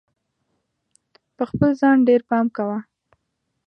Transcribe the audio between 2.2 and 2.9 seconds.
پام کوه!